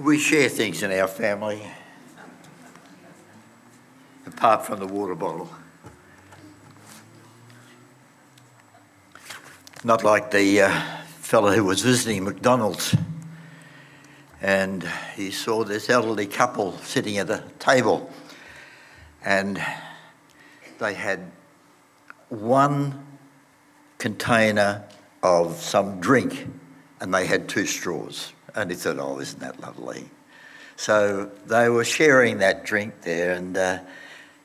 [0.00, 1.60] We share things in our family,
[4.26, 5.50] apart from the water bottle.
[9.84, 10.80] Not like the uh,
[11.18, 12.96] fellow who was visiting McDonald's
[14.40, 18.10] and he saw this elderly couple sitting at a table
[19.22, 19.62] and
[20.78, 21.30] they had
[22.30, 23.06] one
[23.98, 24.82] container
[25.22, 26.48] of some drink
[27.02, 28.32] and they had two straws.
[28.54, 30.10] And he thought, oh, isn't that lovely?
[30.76, 33.78] So they were sharing that drink there, and uh,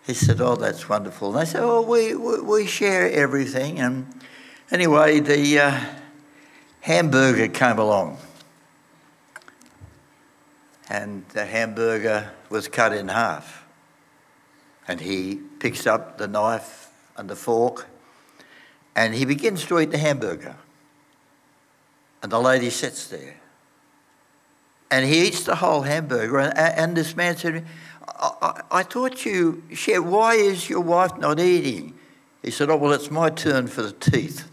[0.05, 1.29] he said, oh, that's wonderful.
[1.29, 3.79] And they said, oh, we, we, we share everything.
[3.79, 4.07] And
[4.71, 5.79] anyway, the uh,
[6.81, 8.17] hamburger came along.
[10.89, 13.65] And the hamburger was cut in half.
[14.87, 17.87] And he picks up the knife and the fork
[18.95, 20.55] and he begins to eat the hamburger.
[22.23, 23.35] And the lady sits there.
[24.95, 26.39] And he eats the whole hamburger.
[26.39, 27.65] And, and this man said,
[28.07, 31.99] I, I, I thought you shared, why is your wife not eating?
[32.41, 34.47] He said, Oh, well, it's my turn for the teeth.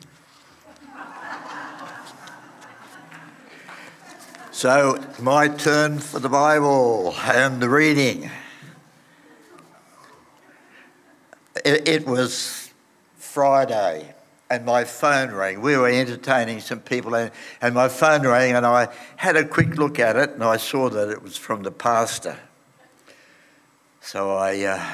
[4.50, 8.28] so, my turn for the Bible and the reading.
[11.64, 12.72] It, it was
[13.16, 14.12] Friday
[14.52, 15.62] and my phone rang.
[15.62, 17.30] We were entertaining some people, and,
[17.62, 20.90] and my phone rang, and I had a quick look at it, and I saw
[20.90, 22.38] that it was from the pastor.
[24.02, 24.84] So I uh,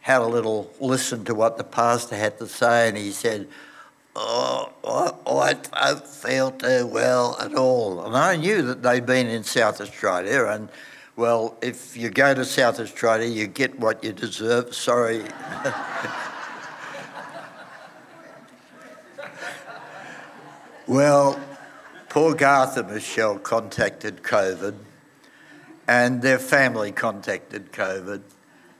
[0.00, 3.46] had a little listen to what the pastor had to say, and he said,
[4.16, 8.04] Oh, I, I don't feel too well at all.
[8.04, 10.68] And I knew that they'd been in South Australia, and
[11.14, 14.74] well, if you go to South Australia, you get what you deserve.
[14.74, 15.22] Sorry.
[20.88, 21.40] Well,
[22.08, 24.76] poor Garth and Michelle contacted COVID,
[25.88, 28.22] and their family contacted COVID.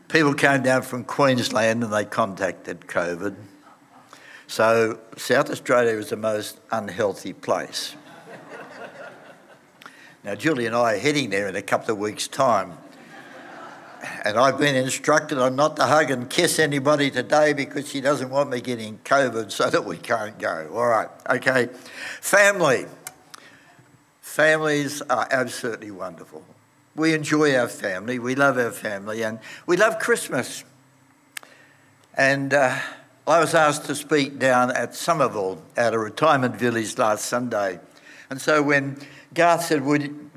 [0.07, 3.35] People came down from Queensland and they contacted COVID.
[4.47, 7.97] So, South Australia was the most unhealthy place.
[10.23, 12.79] now, Julie and I are heading there in a couple of weeks' time
[14.25, 18.31] and I've been instructed on not to hug and kiss anybody today because she doesn't
[18.31, 20.71] want me getting COVID so that we can't go.
[20.75, 21.69] All right, okay.
[22.21, 22.87] Family.
[24.21, 26.45] Families are absolutely wonderful.
[26.95, 30.65] We enjoy our family, we love our family, and we love Christmas.
[32.15, 32.79] And uh,
[33.27, 37.81] I was asked to speak down at Somerville at a retirement village last Sunday.
[38.31, 38.99] And so when
[39.35, 40.31] Garth said, Would,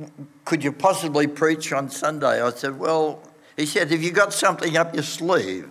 [0.45, 2.41] Could you possibly preach on Sunday?
[2.41, 3.21] I said, Well,
[3.59, 5.69] he said, Have you got something up your sleeve?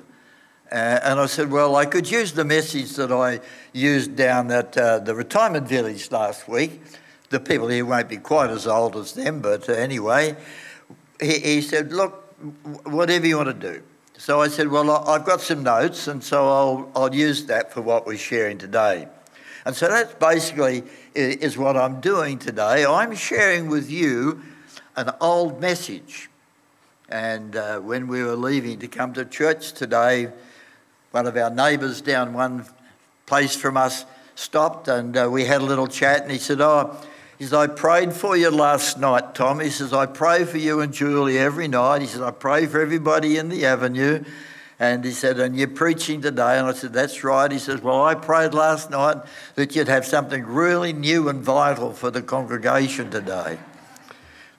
[0.71, 3.41] Uh, and I said, Well, I could use the message that I
[3.73, 6.83] used down at uh, the retirement village last week.
[7.31, 10.37] The people here won't be quite as old as them, but uh, anyway,
[11.19, 12.35] he, he, said, Look,
[12.85, 13.83] whatever you want to do.
[14.19, 17.81] So I said, Well, I've got some notes, and so I'll, I'll use that for
[17.81, 19.09] what we're sharing today.
[19.65, 20.83] And so that's basically
[21.15, 22.85] is what I'm doing today.
[22.85, 24.43] I'm sharing with you
[24.97, 26.29] an old message
[27.09, 30.29] and uh, when we were leaving to come to church today,
[31.11, 32.67] one of our neighbours down one
[33.25, 34.05] place from us
[34.35, 36.23] stopped and uh, we had a little chat.
[36.23, 37.01] And he said, Oh,
[37.39, 39.61] he says, I prayed for you last night, Tom.
[39.61, 42.03] He says, I pray for you and Julie every night.
[42.03, 44.25] He says, I pray for everybody in the avenue.
[44.79, 46.59] And he said, And you're preaching today.
[46.59, 47.51] And I said, That's right.
[47.51, 49.17] He says, Well, I prayed last night
[49.55, 53.59] that you'd have something really new and vital for the congregation today.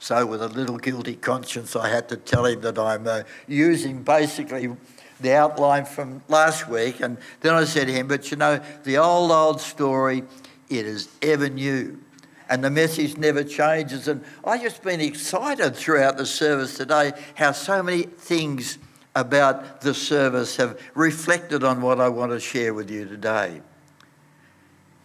[0.02, 4.02] So, with a little guilty conscience, I had to tell him that I'm uh, using
[4.02, 4.74] basically
[5.20, 7.02] the outline from last week.
[7.02, 10.24] And then I said to him, But you know, the old, old story,
[10.70, 12.00] it is ever new.
[12.50, 14.08] And the message never changes.
[14.08, 18.78] And I've just been excited throughout the service today how so many things
[19.16, 23.62] about the service have reflected on what I want to share with you today.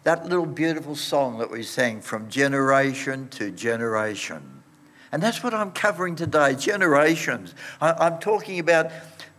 [0.04, 4.62] That little beautiful song that we sang from generation to generation
[5.14, 7.54] and that's what I'm covering today generations.
[7.80, 8.90] I, am talking about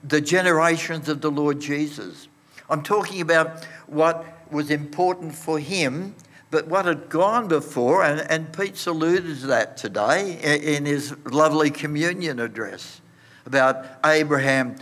[0.06, 2.30] the generations of the Lord Jesus.
[2.70, 6.16] I'm talking about what was important for him,
[6.50, 11.72] but what had gone before, and, and Pete's alluded to that today in his lovely
[11.72, 13.02] communion address
[13.46, 14.78] about Abraham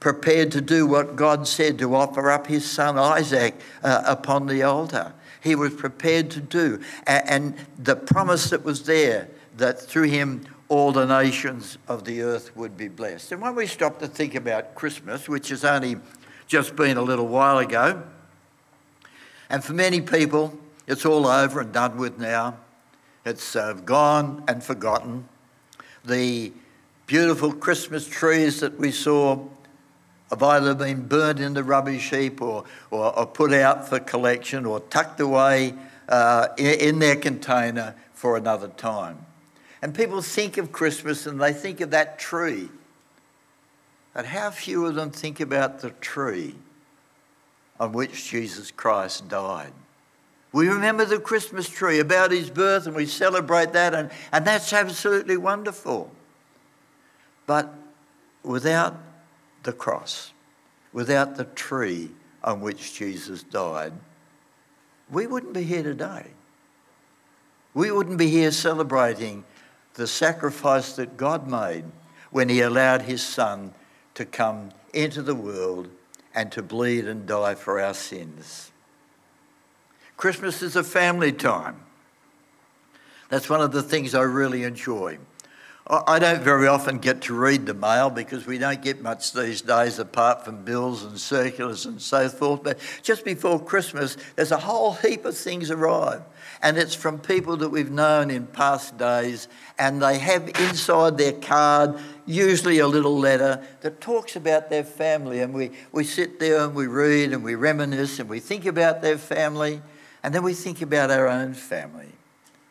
[0.00, 4.62] prepared to do what God said to offer up his son Isaac uh, upon the
[4.62, 5.12] altar.
[5.42, 6.80] He was prepared to do.
[7.06, 9.28] And, and the promise that was there
[9.58, 13.32] that through him all the nations of the earth would be blessed.
[13.32, 15.96] And when we stop to think about Christmas, which has only
[16.46, 18.02] just been a little while ago,
[19.50, 22.56] and for many people, it's all over and done with now.
[23.24, 25.28] It's uh, gone and forgotten.
[26.04, 26.52] the
[27.06, 29.42] beautiful Christmas trees that we saw
[30.30, 34.66] have either been burnt in the rubbish heap or, or, or put out for collection
[34.66, 35.74] or tucked away
[36.08, 39.24] uh, in, in their container for another time.
[39.80, 42.68] And people think of Christmas and they think of that tree.
[44.12, 46.56] But how few of them think about the tree
[47.78, 49.72] on which Jesus Christ died?
[50.50, 54.72] We remember the Christmas tree about his birth and we celebrate that, and, and that's
[54.72, 56.10] absolutely wonderful.
[57.46, 57.72] But
[58.42, 58.96] without
[59.62, 60.32] the cross,
[60.92, 62.10] without the tree
[62.42, 63.92] on which Jesus died,
[65.10, 66.26] we wouldn't be here today.
[67.74, 69.44] We wouldn't be here celebrating
[69.98, 71.84] the sacrifice that God made
[72.30, 73.74] when He allowed His Son
[74.14, 75.88] to come into the world
[76.32, 78.70] and to bleed and die for our sins.
[80.16, 81.80] Christmas is a family time.
[83.28, 85.18] That's one of the things I really enjoy.
[85.90, 89.62] I don't very often get to read the mail because we don't get much these
[89.62, 92.62] days apart from bills and circulars and so forth.
[92.62, 96.20] But just before Christmas, there's a whole heap of things arrive.
[96.60, 99.48] And it's from people that we've known in past days.
[99.78, 105.40] And they have inside their card usually a little letter that talks about their family.
[105.40, 109.00] And we, we sit there and we read and we reminisce and we think about
[109.00, 109.80] their family.
[110.22, 112.17] And then we think about our own family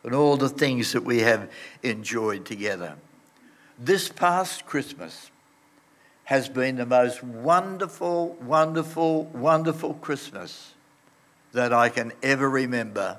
[0.07, 1.51] and all the things that we have
[1.83, 2.95] enjoyed together.
[3.77, 5.31] This past Christmas
[6.23, 10.71] has been the most wonderful, wonderful, wonderful Christmas
[11.51, 13.17] that I can ever remember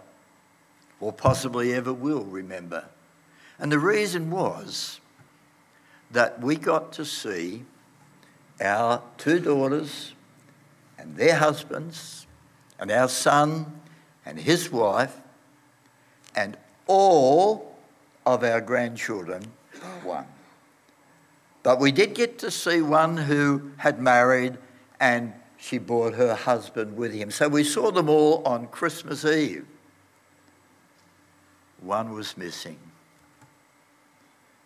[0.99, 2.87] or possibly ever will remember.
[3.59, 4.99] And the reason was
[6.11, 7.65] that we got to see
[8.63, 10.15] our two daughters
[10.99, 12.27] and their husbands
[12.79, 13.79] and our son
[14.25, 15.21] and his wife
[16.35, 16.57] and
[16.89, 17.77] all
[18.27, 19.45] of our grandchildren
[20.03, 20.27] one.
[21.63, 24.57] But we did get to see one who had married
[25.01, 27.31] and she brought her husband with him.
[27.31, 29.67] So we saw them all on Christmas Eve.
[31.81, 32.79] One was missing.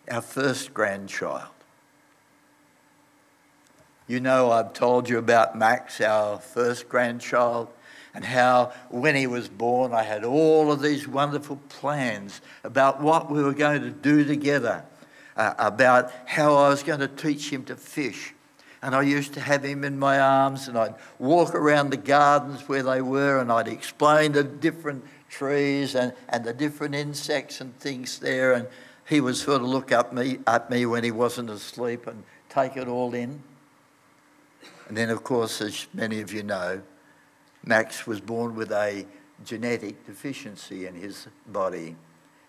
[0.09, 1.49] Our first grandchild.
[4.07, 7.69] You know, I've told you about Max, our first grandchild,
[8.13, 13.31] and how when he was born, I had all of these wonderful plans about what
[13.31, 14.83] we were going to do together
[15.35, 18.33] uh, about how I was going to teach him to fish.
[18.83, 22.67] And I used to have him in my arms and I'd walk around the gardens
[22.67, 27.75] where they were and I'd explain the different trees and, and the different insects and
[27.79, 28.53] things there.
[28.53, 28.67] And
[29.07, 32.77] he would sort of look up me, at me when he wasn't asleep and take
[32.77, 33.41] it all in.
[34.87, 36.81] And then, of course, as many of you know,
[37.65, 39.05] Max was born with a
[39.45, 41.95] genetic deficiency in his body.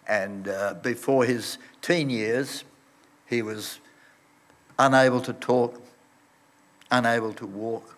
[0.06, 2.64] And uh, before his teen years,
[3.26, 3.78] he was
[4.78, 5.80] unable to talk,
[6.90, 7.96] unable to walk.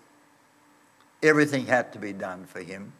[1.22, 2.92] Everything had to be done for him.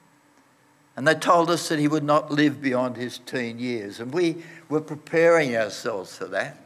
[0.97, 4.01] And they told us that he would not live beyond his teen years.
[4.01, 6.59] And we were preparing ourselves for that.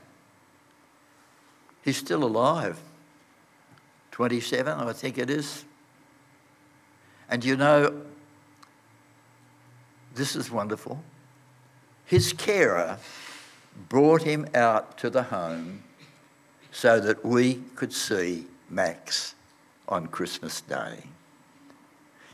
[1.82, 2.78] He's still alive.
[4.12, 5.64] 27, I think it is.
[7.30, 8.02] And you know,
[10.14, 11.02] this is wonderful.
[12.04, 12.98] His carer
[13.88, 15.84] brought him out to the home
[16.72, 19.36] so that we could see Max
[19.88, 21.04] on Christmas Day.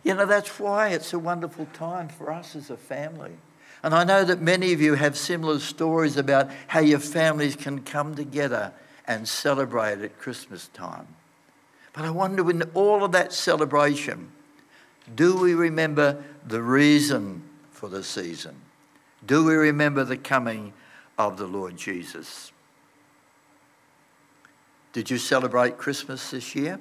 [0.03, 3.33] You know, that's why it's a wonderful time for us as a family.
[3.83, 7.83] And I know that many of you have similar stories about how your families can
[7.83, 8.73] come together
[9.07, 11.07] and celebrate at Christmas time.
[11.93, 14.33] But I wonder, in all of that celebration,
[15.15, 18.57] do we remember the reason for the season?
[19.25, 20.73] Do we remember the coming
[21.19, 22.53] of the Lord Jesus.
[24.93, 26.81] Did you celebrate Christmas this year?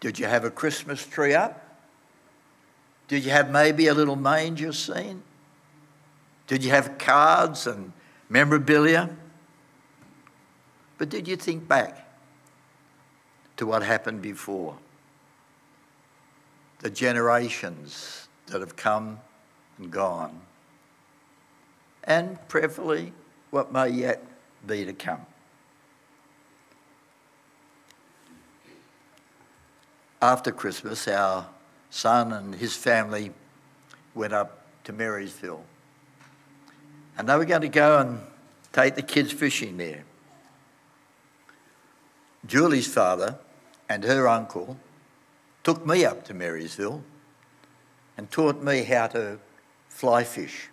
[0.00, 1.58] Did you have a Christmas tree up?
[3.08, 5.22] Did you have maybe a little manger scene?
[6.46, 7.92] Did you have cards and
[8.28, 9.10] memorabilia?
[10.98, 12.08] But did you think back
[13.56, 14.76] to what happened before?
[16.82, 19.20] The generations that have come
[19.78, 20.42] and gone
[22.04, 23.12] and prayerfully
[23.50, 24.24] what may yet
[24.66, 25.24] be to come.
[30.20, 31.46] After Christmas, our
[31.90, 33.32] son and his family
[34.14, 35.64] went up to Marysville.
[37.18, 38.20] And they were going to go and
[38.72, 40.04] take the kids fishing there.
[42.46, 43.38] Julie's father
[43.88, 44.76] and her uncle
[45.62, 47.02] took me up to Marysville
[48.16, 49.38] and taught me how to
[49.88, 50.68] fly fish.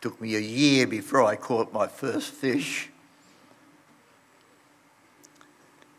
[0.00, 2.88] Took me a year before I caught my first fish.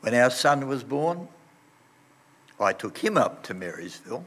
[0.01, 1.27] When our son was born,
[2.59, 4.25] I took him up to Marysville,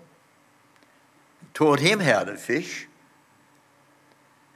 [1.53, 2.87] taught him how to fish,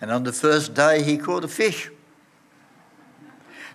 [0.00, 1.90] and on the first day he caught a fish.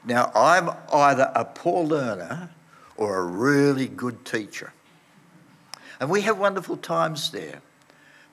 [0.06, 2.50] Now, I'm either a poor learner
[2.98, 4.74] or a really good teacher.
[6.00, 7.62] And we have wonderful times there.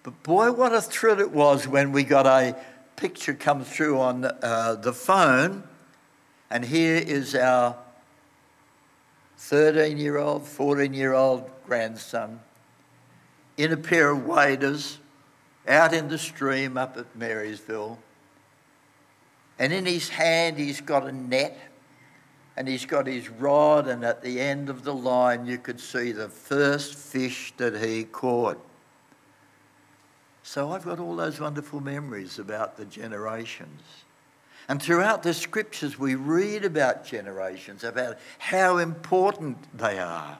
[0.02, 2.56] But boy, what a thrill it was when we got a
[2.96, 5.62] picture come through on uh, the phone.
[6.50, 7.76] And here is our
[9.36, 12.40] 13 year old, 14 year old grandson
[13.56, 14.98] in a pair of waders
[15.68, 17.98] out in the stream up at Marysville.
[19.58, 21.58] And in his hand, he's got a net
[22.56, 26.12] and he's got his rod, and at the end of the line, you could see
[26.12, 28.62] the first fish that he caught.
[30.42, 33.82] So I've got all those wonderful memories about the generations.
[34.68, 40.38] And throughout the scriptures, we read about generations, about how important they are.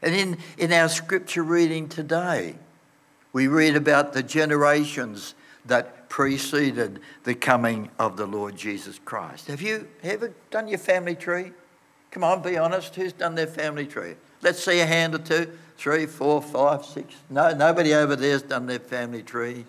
[0.00, 2.54] And in, in our scripture reading today,
[3.32, 5.34] we read about the generations
[5.66, 9.48] that preceded the coming of the Lord Jesus Christ.
[9.48, 11.52] Have you ever done your family tree?
[12.10, 12.94] Come on, be honest.
[12.94, 14.14] Who's done their family tree?
[14.42, 15.50] Let's see a hand or two.
[15.76, 17.14] Three, four, five, six.
[17.30, 19.64] No, nobody over there's done their family tree.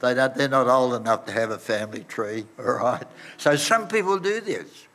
[0.00, 3.06] They don't, they're not old enough to have a family tree, all right?
[3.38, 4.86] So some people do this.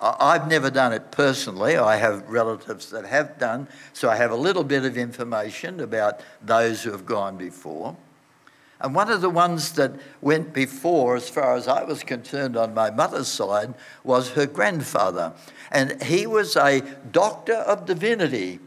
[0.00, 1.76] I've never done it personally.
[1.76, 6.20] I have relatives that have done, so I have a little bit of information about
[6.42, 7.96] those who have gone before.
[8.80, 12.74] And one of the ones that went before, as far as I was concerned on
[12.74, 15.32] my mother's side, was her grandfather.
[15.72, 18.60] And he was a doctor of divinity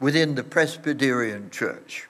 [0.00, 2.08] within the Presbyterian Church.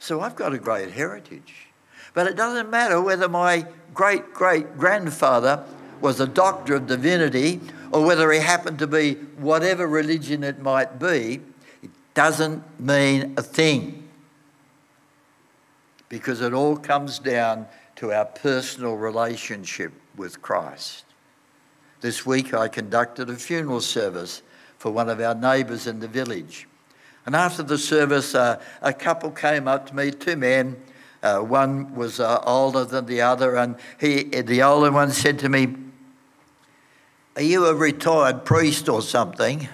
[0.00, 1.68] So I've got a great heritage.
[2.12, 5.64] But it doesn't matter whether my great great grandfather
[6.00, 7.60] was a doctor of divinity
[7.92, 11.40] or whether he happened to be whatever religion it might be,
[11.82, 14.01] it doesn't mean a thing.
[16.12, 17.66] Because it all comes down
[17.96, 21.06] to our personal relationship with Christ.
[22.02, 24.42] This week I conducted a funeral service
[24.76, 26.68] for one of our neighbours in the village.
[27.24, 30.76] And after the service, uh, a couple came up to me, two men.
[31.22, 35.48] Uh, one was uh, older than the other, and he, the older one said to
[35.48, 35.74] me,
[37.36, 39.66] are you a retired priest or something?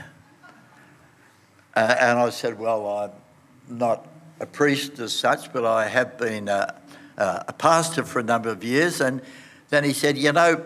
[1.74, 4.06] Uh, and I said, Well, I'm not
[4.40, 6.74] a priest as such, but I have been a,
[7.16, 9.00] a pastor for a number of years.
[9.00, 9.22] And
[9.68, 10.64] then he said, You know,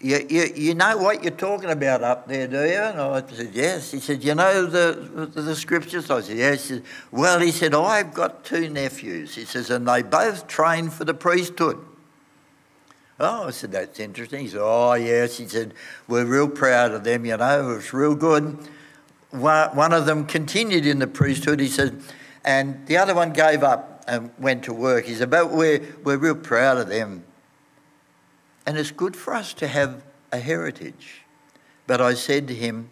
[0.00, 2.78] you, you, you know what you're talking about up there, do you?
[2.78, 3.92] And I said, Yes.
[3.92, 6.10] He said, You know the, the, the scriptures?
[6.10, 6.68] I said, Yes.
[6.68, 9.34] He said, well, he said, I've got two nephews.
[9.34, 11.78] He says, And they both trained for the priesthood.
[13.20, 14.40] Oh, I said, that's interesting.
[14.40, 15.38] He said, oh, yes.
[15.38, 15.74] He said,
[16.08, 18.58] we're real proud of them, you know, it was real good.
[19.30, 22.02] One of them continued in the priesthood, he said,
[22.44, 25.04] and the other one gave up and went to work.
[25.04, 27.24] He said, but we're, we're real proud of them.
[28.66, 31.22] And it's good for us to have a heritage.
[31.86, 32.90] But I said to him,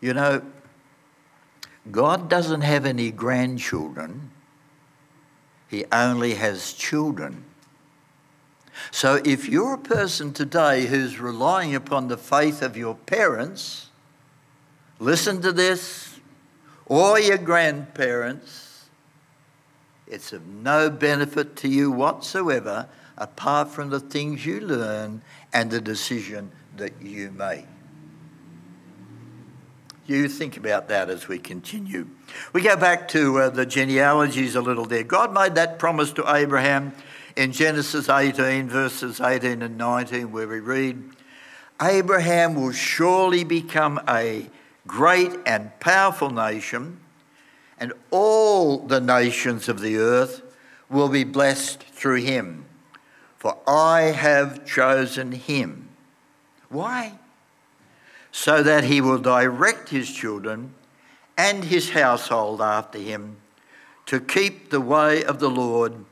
[0.00, 0.42] you know,
[1.90, 4.30] God doesn't have any grandchildren,
[5.68, 7.44] He only has children.
[8.90, 13.88] So if you're a person today who's relying upon the faith of your parents,
[14.98, 16.18] listen to this,
[16.84, 18.65] or your grandparents,
[20.06, 25.22] it's of no benefit to you whatsoever apart from the things you learn
[25.52, 27.66] and the decision that you make.
[30.06, 32.06] You think about that as we continue.
[32.52, 35.02] We go back to uh, the genealogies a little there.
[35.02, 36.92] God made that promise to Abraham
[37.34, 41.02] in Genesis 18, verses 18 and 19, where we read,
[41.82, 44.48] Abraham will surely become a
[44.86, 47.00] great and powerful nation,
[47.78, 50.42] and all the nations of the earth
[50.88, 52.64] will be blessed through him.
[53.38, 55.88] For I have chosen him.
[56.68, 57.14] Why?
[58.32, 60.74] So that he will direct his children
[61.36, 63.36] and his household after him
[64.06, 66.04] to keep the way of the Lord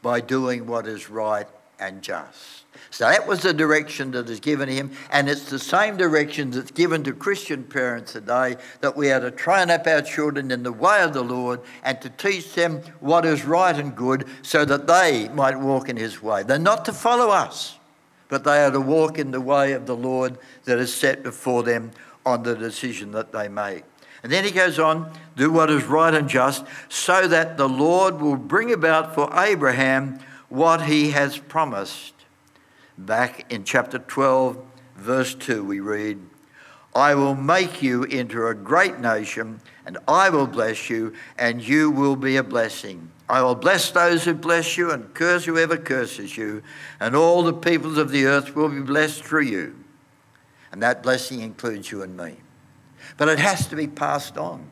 [0.00, 1.46] by doing what is right
[1.78, 2.61] and just.
[2.92, 6.70] So that was the direction that is given him, and it's the same direction that's
[6.70, 10.72] given to Christian parents today that we are to train up our children in the
[10.72, 14.86] way of the Lord and to teach them what is right and good so that
[14.86, 16.42] they might walk in his way.
[16.42, 17.78] They're not to follow us,
[18.28, 21.62] but they are to walk in the way of the Lord that is set before
[21.62, 21.92] them
[22.26, 23.84] on the decision that they make.
[24.22, 28.20] And then he goes on, do what is right and just, so that the Lord
[28.20, 30.18] will bring about for Abraham
[30.50, 32.12] what he has promised.
[32.98, 34.58] Back in chapter 12,
[34.96, 36.20] verse 2, we read,
[36.94, 41.90] I will make you into a great nation, and I will bless you, and you
[41.90, 43.10] will be a blessing.
[43.30, 46.62] I will bless those who bless you, and curse whoever curses you,
[47.00, 49.74] and all the peoples of the earth will be blessed through you.
[50.70, 52.36] And that blessing includes you and me.
[53.16, 54.68] But it has to be passed on.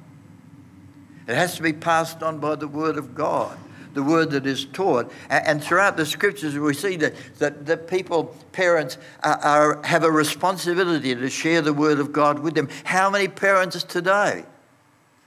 [1.27, 3.57] It has to be passed on by the Word of God
[3.95, 5.11] the word that is taught.
[5.29, 10.11] And, throughout the scriptures, we see that, that, that people, parents, are, are, have a
[10.11, 12.69] responsibility to share the word of God with them.
[12.85, 14.45] How many parents today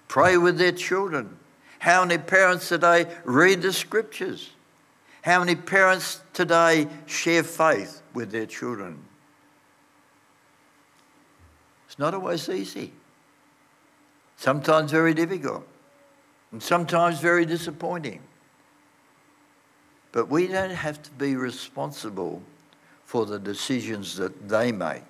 [0.08, 1.38] pray with their children?
[1.80, 4.52] How many parents today read the scriptures?
[5.24, 9.04] How many parents today share faith with their children?
[11.88, 12.92] It's not always easy.
[14.36, 15.66] Sometimes very difficult.
[16.52, 18.22] And sometimes very disappointing.
[20.14, 22.42] But we don't have to be responsible
[23.04, 25.04] for the decisions that they make.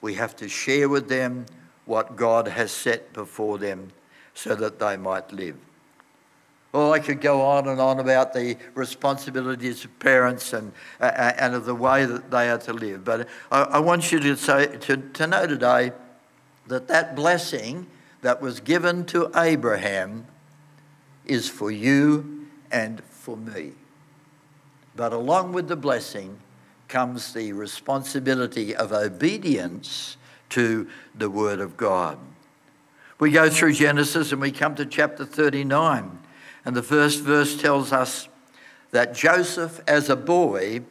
[0.00, 1.44] We have to share with them
[1.84, 3.90] what God has set before them
[4.32, 5.56] so that they might live.
[6.70, 11.54] Well, I could go on and on about the responsibilities of parents and, uh, and
[11.54, 13.04] of the way that they are to live.
[13.04, 15.92] But I, I want you to, say, to, to know today
[16.68, 17.88] that that blessing
[18.22, 20.26] that was given to Abraham
[21.26, 23.72] is for you and for me.
[24.94, 26.38] But along with the blessing
[26.88, 30.16] comes the responsibility of obedience
[30.50, 32.18] to the Word of God.
[33.18, 36.18] We go through Genesis and we come to chapter 39,
[36.64, 38.28] and the first verse tells us
[38.90, 40.82] that Joseph, as a boy,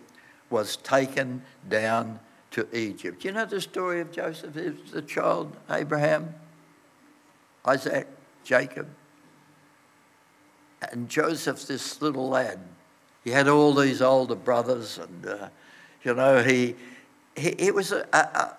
[0.49, 2.19] was taken down
[2.51, 3.23] to Egypt.
[3.23, 6.33] You know the story of Joseph, the child, Abraham,
[7.65, 8.07] Isaac,
[8.43, 8.87] Jacob.
[10.91, 12.59] And Joseph, this little lad,
[13.23, 15.47] he had all these older brothers, and uh,
[16.03, 16.75] you know, he,
[17.35, 18.55] he, was a, a,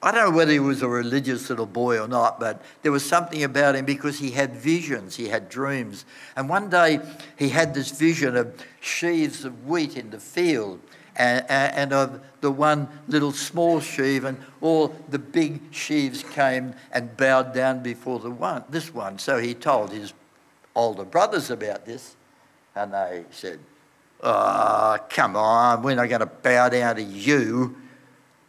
[0.00, 3.04] I don't know whether he was a religious little boy or not, but there was
[3.04, 6.04] something about him because he had visions, he had dreams.
[6.36, 7.00] And one day
[7.36, 10.80] he had this vision of sheaves of wheat in the field
[11.16, 17.16] and, and of the one little small sheaf, and all the big sheaves came and
[17.16, 19.18] bowed down before the one, this one.
[19.18, 20.14] So he told his
[20.76, 22.14] older brothers about this,
[22.76, 23.58] and they said,
[24.22, 27.76] oh, come on, we're not going to bow down to you.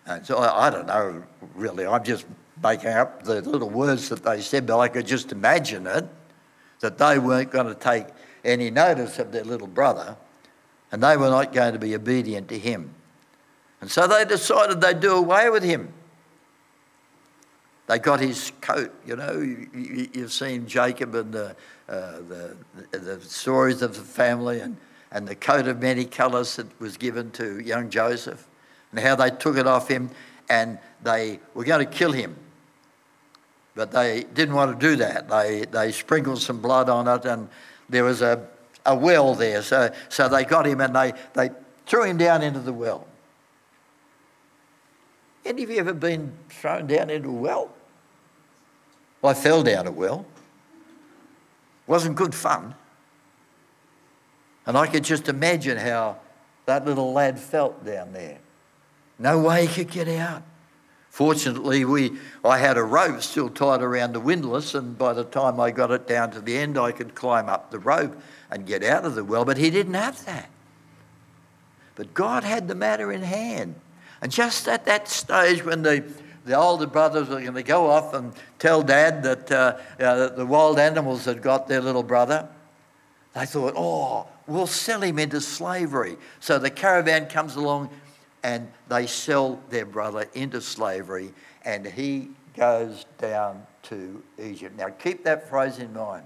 [0.06, 1.24] And so I, I, don't know,
[1.56, 1.86] really.
[1.86, 2.26] I'm just
[2.62, 6.06] making up the little words that they said, but I could just imagine it
[6.80, 8.06] that they weren't going to take
[8.44, 10.16] any notice of their little brother
[10.92, 12.94] and they were not going to be obedient to him.
[13.82, 15.94] And so they decided they'd do away with him.
[17.88, 19.32] They got his coat, you know.
[19.34, 21.56] You, have seen Jacob and the,
[21.88, 22.58] uh, the,
[22.92, 24.78] the stories of the family, and
[25.12, 28.48] and the coat of many colours that was given to young Joseph,
[28.91, 30.10] and how they took it off him
[30.50, 32.36] and they were going to kill him.
[33.76, 35.30] But they didn't want to do that.
[35.30, 37.48] They, they sprinkled some blood on it, and
[37.88, 38.45] there was a,
[38.86, 39.62] a well there.
[39.62, 41.52] So, so they got him and they, they
[41.86, 43.08] threw him down into the well.
[45.45, 47.72] Any of you ever been thrown down into a well?
[49.22, 50.26] Well, I fell down a well.
[51.88, 52.76] Wasn't good fun.
[54.65, 56.17] And I could just imagine how
[56.65, 58.38] that little lad felt down there.
[59.17, 60.43] No way he could get out.
[61.10, 65.60] Fortunately, we, I had a rope still tied around the windlass, and by the time
[65.60, 68.15] I got it down to the end, I could climb up the rope
[68.52, 69.43] and get out of the well.
[69.43, 70.50] But he didn't have that.
[71.95, 73.76] But God had the matter in hand.
[74.22, 76.06] And just at that stage, when the,
[76.45, 80.45] the older brothers were going to go off and tell dad that uh, uh, the
[80.45, 82.48] wild animals had got their little brother,
[83.39, 86.17] they thought, oh, we'll sell him into slavery.
[86.41, 87.89] So the caravan comes along
[88.43, 91.32] and they sell their brother into slavery
[91.63, 94.78] and he goes down to Egypt.
[94.78, 96.25] Now keep that phrase in mind.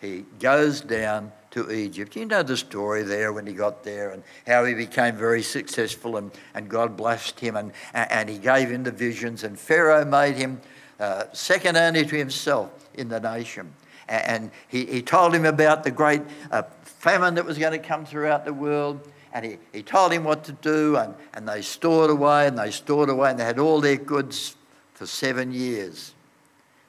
[0.00, 2.14] He goes down to Egypt.
[2.14, 6.18] You know the story there when he got there and how he became very successful
[6.18, 10.36] and, and God blessed him and, and he gave him the visions and Pharaoh made
[10.36, 10.60] him
[11.00, 13.74] uh, second only to himself in the nation.
[14.12, 16.20] And he, he told him about the great
[16.50, 19.08] uh, famine that was going to come throughout the world.
[19.32, 22.70] And he, he told him what to do, and, and they stored away and they
[22.70, 24.56] stored away, and they had all their goods
[24.92, 26.12] for seven years.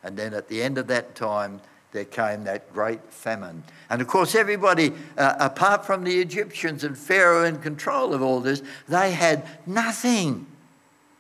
[0.04, 1.62] And then at the end of that time,
[1.94, 3.64] there came that great famine.
[3.90, 8.42] And of course, everybody, uh, apart from the Egyptians and Pharaoh in control of all
[8.42, 10.46] this, they had nothing.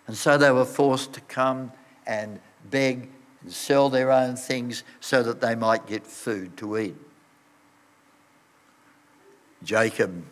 [0.07, 1.71] And so they were forced to come
[2.05, 3.07] and beg
[3.43, 6.95] and sell their own things so that they might get food to eat.
[9.63, 10.23] Jacob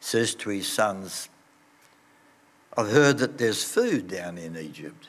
[0.00, 1.28] says to his sons,
[2.76, 5.08] I've heard that there's food down in Egypt.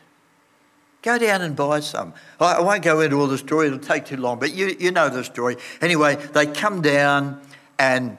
[1.01, 2.13] Go down and buy some.
[2.39, 5.09] I won't go into all the story, it'll take too long, but you, you know
[5.09, 5.57] the story.
[5.81, 7.41] Anyway, they come down
[7.79, 8.17] and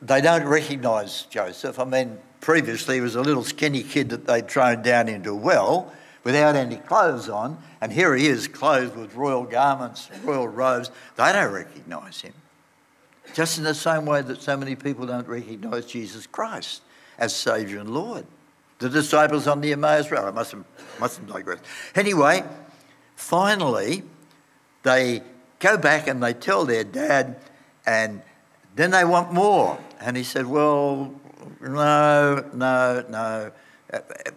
[0.00, 1.78] they don't recognise Joseph.
[1.78, 5.34] I mean, previously he was a little skinny kid that they'd thrown down into a
[5.34, 5.92] well
[6.26, 10.90] without any clothes on, and here he is, clothed with royal garments, royal robes.
[11.14, 12.34] They don't recognise him.
[13.32, 16.82] Just in the same way that so many people don't recognise Jesus Christ
[17.16, 18.26] as Saviour and Lord.
[18.80, 20.26] The disciples on the Emmaus Road.
[20.26, 20.66] I mustn't,
[20.98, 21.60] mustn't digress.
[21.94, 22.42] Anyway,
[23.14, 24.02] finally,
[24.82, 25.22] they
[25.60, 27.36] go back and they tell their dad,
[27.86, 28.20] and
[28.74, 29.78] then they want more.
[30.00, 31.14] And he said, Well,
[31.60, 33.52] no, no, no.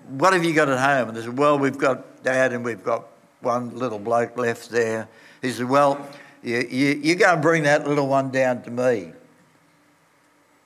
[0.10, 1.10] What have you got at home?
[1.10, 3.08] And they said, Well, we've got dad and we've got
[3.42, 5.08] one little bloke left there.
[5.42, 6.08] He said, Well,
[6.44, 9.14] you, you, you go and bring that little one down to me.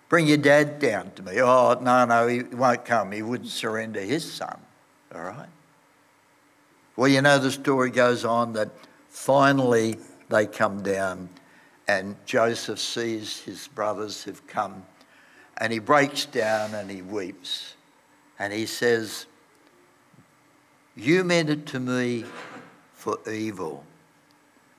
[0.10, 1.41] Bring your dad down to me.
[1.41, 3.12] Oh, no, no, he won't come.
[3.12, 4.60] He wouldn't surrender his son.
[5.13, 5.49] All right?
[6.95, 8.69] Well, you know, the story goes on that
[9.10, 9.97] finally
[10.29, 11.29] they come down
[11.88, 14.84] and Joseph sees his brothers have come
[15.58, 17.73] and he breaks down and he weeps
[18.43, 19.25] and he says,
[20.97, 22.25] You meant it to me
[22.93, 23.86] for evil,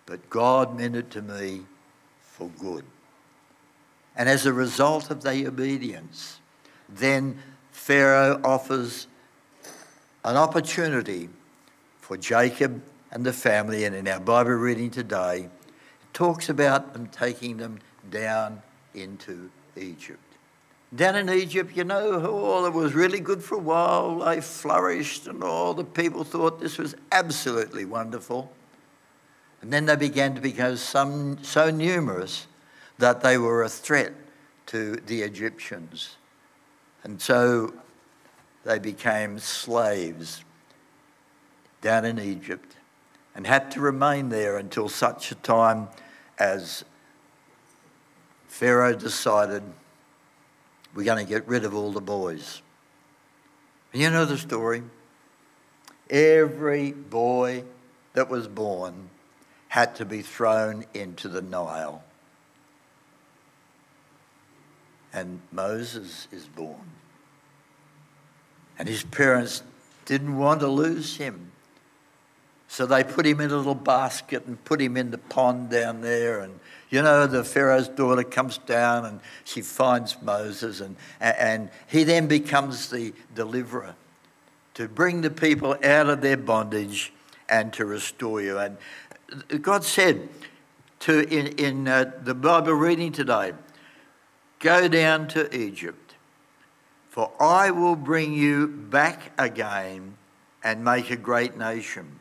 [0.05, 1.62] but God meant it to me
[2.20, 2.85] for good.
[4.16, 6.40] And as a result of their obedience,
[6.90, 7.38] then
[7.72, 9.07] Pharaoh offers
[10.27, 11.31] an opportunity
[12.03, 13.87] for Jacob and the family.
[13.87, 17.79] And in our Bible reading today, it talks about them taking them
[18.11, 18.61] down
[18.92, 20.20] into Egypt.
[20.95, 24.21] Down in Egypt, you know, oh, all it was really good for a while.
[24.21, 28.53] They flourished, and all the people thought this was absolutely wonderful.
[29.61, 32.47] And then they began to become some, so numerous
[32.99, 34.13] that they were a threat
[34.67, 36.17] to the Egyptians.
[37.03, 37.75] And so
[38.65, 40.45] they became slaves
[41.81, 42.77] down in Egypt
[43.35, 45.89] and had to remain there until such a time
[46.39, 46.85] as
[48.47, 49.63] Pharaoh decided
[50.95, 52.63] we're going to get rid of all the boys.
[53.93, 54.83] And you know the story.
[56.11, 57.65] Every boy
[58.13, 59.11] that was born
[59.69, 62.03] had to be thrown into the Nile
[65.15, 66.91] and Moses is born.
[68.79, 69.63] And his parents
[70.05, 71.53] didn't want to lose him.
[72.67, 76.01] So they put him in a little basket and put him in the pond down
[76.01, 76.41] there.
[76.41, 76.59] And
[76.95, 82.29] you know, the Pharaoh's daughter comes down and she finds Moses, and, and he then
[82.29, 83.97] becomes the deliverer
[84.75, 87.13] to bring the people out of their bondage
[87.49, 88.59] and to restore you.
[88.59, 88.77] And
[89.61, 90.29] God said
[91.01, 93.55] to in, in uh, the Bible reading today,
[94.61, 96.15] Go down to Egypt,
[97.11, 100.15] for I will bring you back again
[100.63, 102.21] and make a great nation.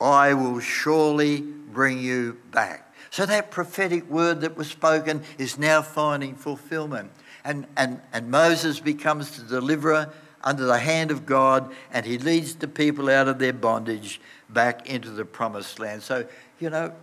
[0.00, 2.81] I will surely bring you back.
[3.12, 7.10] So that prophetic word that was spoken is now finding fulfillment.
[7.44, 10.10] And, and, and Moses becomes the deliverer
[10.42, 14.88] under the hand of God, and he leads the people out of their bondage back
[14.88, 16.02] into the promised land.
[16.02, 16.26] So,
[16.58, 16.94] you know,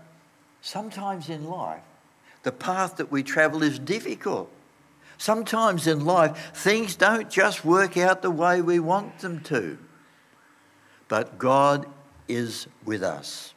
[0.62, 1.84] sometimes in life,
[2.42, 4.52] the path that we travel is difficult.
[5.20, 9.78] Sometimes in life, things don't just work out the way we want them to.
[11.08, 11.86] But God
[12.28, 13.54] is with us,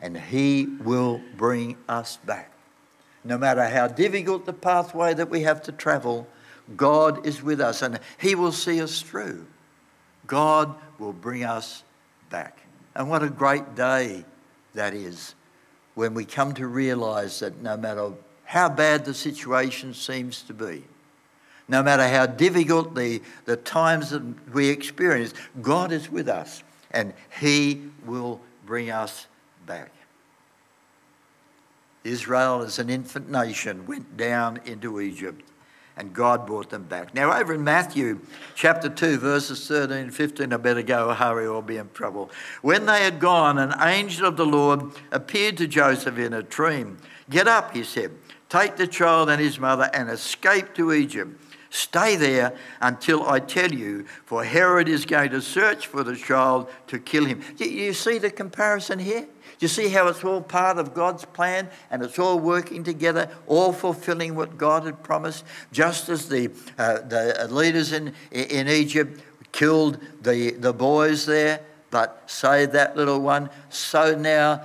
[0.00, 2.52] and He will bring us back.
[3.24, 6.26] No matter how difficult the pathway that we have to travel,
[6.76, 9.46] God is with us, and He will see us through.
[10.26, 11.82] God will bring us
[12.30, 12.60] back.
[12.94, 14.24] And what a great day
[14.74, 15.34] that is
[15.94, 18.12] when we come to realize that no matter
[18.44, 20.82] how bad the situation seems to be.
[21.68, 27.12] No matter how difficult the, the times that we experience, God is with us and
[27.40, 29.26] He will bring us
[32.02, 35.42] Israel, as an infant nation, went down into Egypt
[36.00, 37.14] and God brought them back.
[37.14, 38.20] Now, over in Matthew
[38.54, 42.30] chapter 2, verses 13 and 15, I better go, hurry, or I'll be in trouble.
[42.62, 46.96] When they had gone, an angel of the Lord appeared to Joseph in a dream.
[47.28, 48.12] Get up, he said.
[48.48, 51.38] Take the child and his mother and escape to Egypt.
[51.68, 56.68] Stay there until I tell you, for Herod is going to search for the child
[56.88, 57.42] to kill him.
[57.58, 59.26] You see the comparison here?
[59.60, 63.74] You see how it's all part of God's plan and it's all working together, all
[63.74, 65.44] fulfilling what God had promised?
[65.70, 69.20] Just as the, uh, the leaders in, in Egypt
[69.52, 74.62] killed the, the boys there, but saved that little one, so now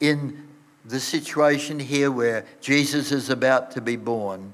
[0.00, 0.46] in
[0.84, 4.52] the situation here where Jesus is about to be born,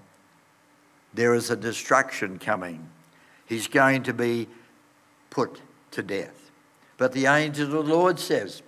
[1.14, 2.88] there is a destruction coming.
[3.46, 4.46] He's going to be
[5.30, 5.60] put
[5.92, 6.50] to death.
[6.96, 8.62] But the angel of the Lord says,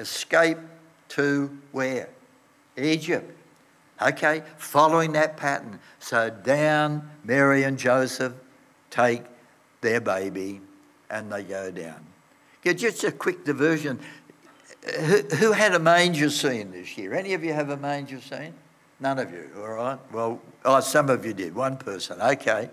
[0.00, 0.58] escape
[1.10, 2.08] to where?
[2.76, 3.36] Egypt.
[4.00, 5.78] Okay, following that pattern.
[5.98, 8.32] So down Mary and Joseph
[8.88, 9.22] take
[9.82, 10.60] their baby
[11.10, 12.06] and they go down.
[12.64, 14.00] Yeah, just a quick diversion.
[15.00, 17.14] Who, who had a manger scene this year?
[17.14, 18.54] Any of you have a manger scene?
[18.98, 19.98] None of you, all right?
[20.12, 22.70] Well, oh, some of you did, one person, okay.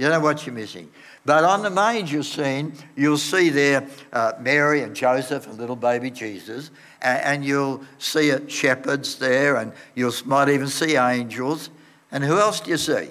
[0.00, 0.90] You know what you're missing.
[1.26, 6.10] But on the manger scene, you'll see there uh, Mary and Joseph and little baby
[6.10, 6.70] Jesus,
[7.02, 11.68] and, and you'll see it, shepherds there, and you might even see angels.
[12.10, 13.10] And who else do you see?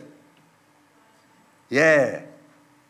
[1.69, 2.23] Yeah,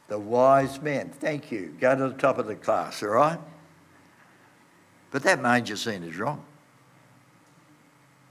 [0.08, 1.10] the wise men.
[1.10, 1.76] Thank you.
[1.78, 3.40] Go to the top of the class, all right?
[5.12, 6.46] But that manger scene is wrong.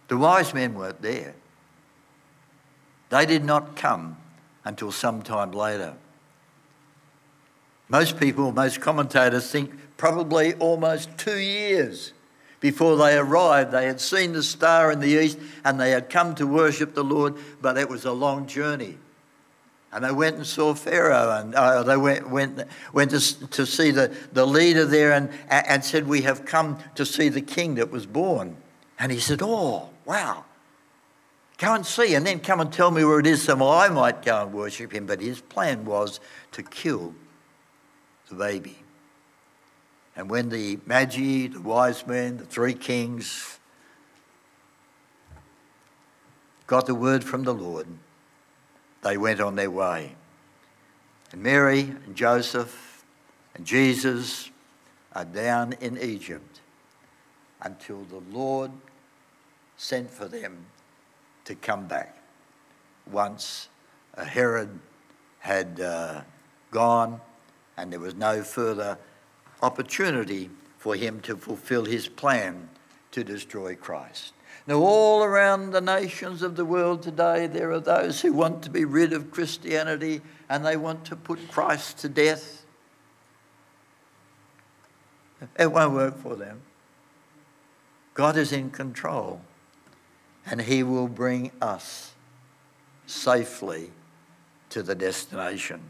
[0.09, 1.35] The wise men weren't there.
[3.11, 4.17] They did not come
[4.69, 5.95] until some time later.
[7.89, 12.13] Most people, most commentators think probably almost two years
[12.61, 13.73] before they arrived.
[13.73, 17.03] They had seen the star in the east and they had come to worship the
[17.03, 18.99] Lord, but it was a long journey.
[19.91, 23.91] And they went and saw Pharaoh, and uh, they went, went, went to, to see
[23.91, 27.91] the, the leader there and, and said, We have come to see the king that
[27.91, 28.59] was born.
[28.99, 30.45] And he said, Oh, wow.
[31.59, 34.23] Go and see, and then come and tell me where it is so I might
[34.23, 35.07] go and worship him.
[35.07, 36.21] But his plan was
[36.53, 37.15] to kill
[38.29, 38.79] the baby.
[40.15, 43.59] And when the Magi, the wise men, the three kings
[46.69, 47.89] got the word from the Lord,
[49.03, 50.15] they went on their way.
[51.33, 53.05] And Mary and Joseph
[53.55, 54.51] and Jesus
[55.13, 56.61] are down in Egypt
[57.61, 58.71] until the Lord
[59.77, 60.67] sent for them
[61.49, 62.15] to come back.
[63.11, 63.69] Once
[64.17, 64.79] Herod
[65.39, 66.21] had uh,
[66.71, 67.23] gone
[67.79, 68.99] and there was no further
[69.63, 72.69] opportunity for him to fulfill his plan
[73.13, 74.35] to destroy Christ.
[74.67, 78.71] Now, all around the nations of the world today, there are those who want to
[78.71, 82.67] be rid of Christianity and they want to put Christ to death.
[85.59, 86.61] It won't work for them.
[88.13, 89.41] God is in control
[90.51, 92.13] and He will bring us
[93.07, 93.91] safely
[94.71, 95.81] to the destination.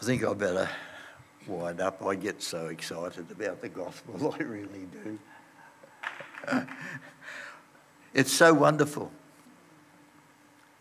[0.00, 0.68] I think I better
[1.46, 2.04] wind up.
[2.04, 5.18] I get so excited about the gospel, I really do.
[8.14, 9.10] it's so wonderful.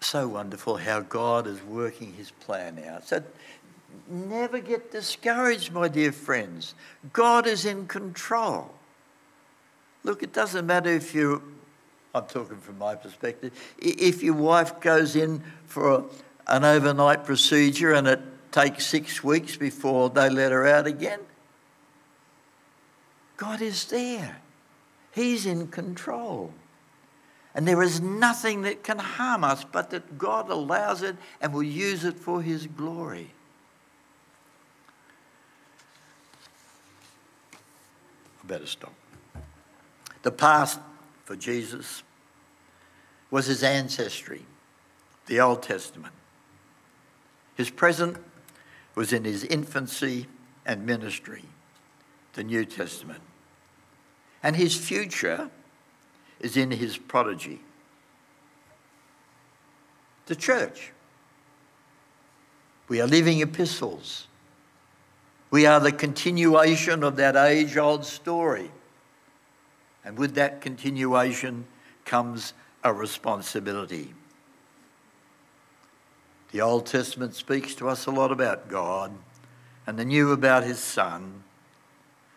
[0.01, 3.07] So wonderful how God is working his plan out.
[3.07, 3.23] So
[4.07, 6.75] never get discouraged, my dear friends.
[7.13, 8.71] God is in control.
[10.05, 11.41] Look, it doesn't matter if you,
[12.13, 16.05] I'm talking from my perspective, if your wife goes in for
[16.45, 18.19] an overnight procedure and it
[18.51, 21.21] takes six weeks before they let her out again,
[23.35, 24.37] God is there.
[25.11, 26.53] He's in control.
[27.55, 31.63] And there is nothing that can harm us but that God allows it and will
[31.63, 33.31] use it for His glory.
[38.43, 38.93] I better stop.
[40.25, 40.79] The past
[41.23, 42.01] for Jesus
[43.29, 44.43] was his ancestry,
[45.27, 46.15] the Old Testament.
[47.53, 48.17] His present
[48.95, 50.25] was in his infancy
[50.65, 51.43] and ministry,
[52.33, 53.21] the New Testament.
[54.41, 55.51] And his future
[56.39, 57.61] is in his prodigy,
[60.25, 60.91] the church.
[62.87, 64.25] We are living epistles.
[65.51, 68.71] We are the continuation of that age old story
[70.05, 71.65] and with that continuation
[72.05, 74.13] comes a responsibility.
[76.51, 79.11] The Old Testament speaks to us a lot about God,
[79.87, 81.43] and the New about His Son,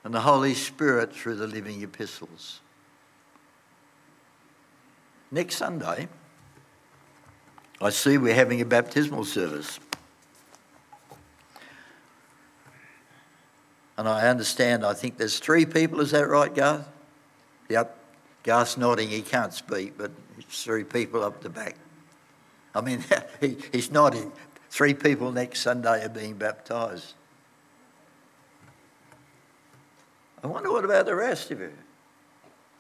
[0.03, 2.61] and the Holy Spirit through the living epistles.
[5.31, 6.09] Next Sunday,
[7.81, 9.79] I see we're having a baptismal service.
[13.99, 16.89] And I understand, I think there's three people, is that right, Garth?
[17.69, 17.97] Yep.
[18.45, 19.09] Garth's nodding.
[19.09, 20.11] He can't speak, but
[20.49, 21.77] three people up the back.
[22.75, 23.05] I mean,
[23.41, 24.33] he, he's nodding.
[24.71, 27.15] Three people next Sunday are being baptised.
[30.43, 31.73] I wonder what about the rest of you?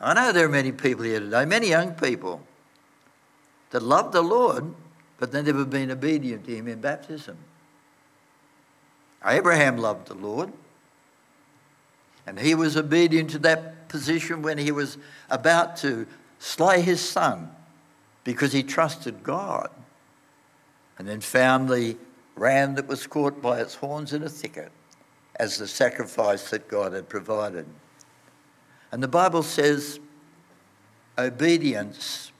[0.00, 2.40] I know there are many people here today, many young people
[3.70, 4.74] that love the Lord,
[5.18, 7.36] but they've never been obedient to Him in baptism.
[9.24, 10.52] Abraham loved the Lord,
[12.28, 14.98] and he was obedient to that position when he was
[15.30, 16.06] about to
[16.38, 17.50] slay his son
[18.22, 19.70] because he trusted God
[20.98, 21.96] and then found the
[22.36, 24.70] ram that was caught by its horns in a thicket
[25.36, 27.64] as the sacrifice that God had provided.
[28.92, 29.98] And the Bible says
[31.16, 32.30] obedience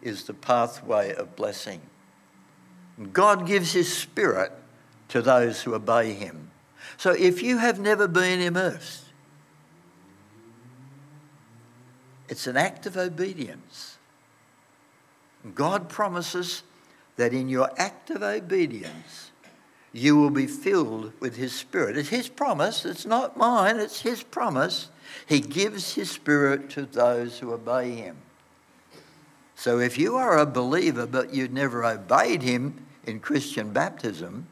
[0.00, 1.82] is the pathway of blessing.
[3.12, 4.50] God gives his spirit
[5.08, 6.50] to those who obey him.
[6.96, 9.05] So if you have never been immersed,
[12.28, 13.98] it's an act of obedience.
[15.54, 16.62] God promises
[17.16, 19.30] that in your act of obedience,
[19.92, 21.96] you will be filled with His Spirit.
[21.96, 24.90] It's His promise, it's not mine, it's His promise.
[25.26, 28.16] He gives His Spirit to those who obey Him.
[29.54, 34.46] So if you are a believer but you've never obeyed Him in Christian baptism,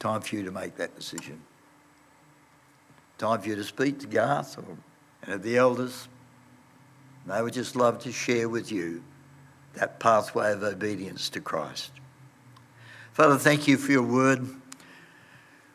[0.00, 1.40] time for you to make that decision.
[3.20, 4.64] Time for you to speak to Garth or
[5.26, 6.08] any of the elders.
[7.26, 9.04] They would just love to share with you
[9.74, 11.90] that pathway of obedience to Christ.
[13.12, 14.48] Father, thank you for your word.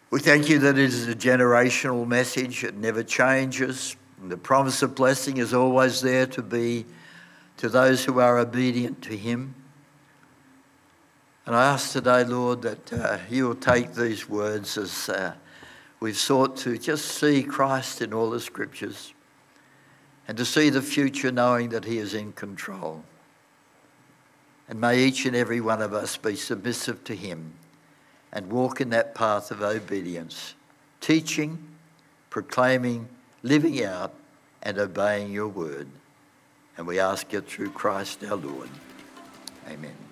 [0.10, 3.95] We thank you that it is a generational message, it never changes.
[4.19, 6.88] And the promise of blessing is always there to be
[7.58, 9.53] to those who are obedient to Him.
[11.45, 15.36] And I ask today, Lord, that uh, you will take these words as uh,
[16.06, 19.12] we've sought to just see Christ in all the scriptures
[20.28, 23.04] and to see the future knowing that He is in control.
[24.70, 27.54] And may each and every one of us be submissive to Him
[28.32, 30.54] and walk in that path of obedience,
[31.02, 31.58] teaching,
[32.30, 33.10] proclaiming,
[33.41, 34.13] living out,
[34.62, 35.88] and obeying your word.
[36.78, 38.70] And we ask it through Christ our Lord.
[39.68, 40.05] Amen.